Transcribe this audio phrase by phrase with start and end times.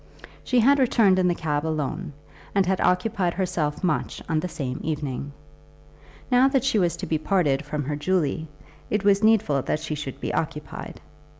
[0.43, 2.13] She had returned in the cab alone,
[2.55, 5.31] and had occupied herself much on the same evening.
[6.31, 8.47] Now that she was to be parted from her Julie,
[8.89, 10.99] it was needful that she should be occupied.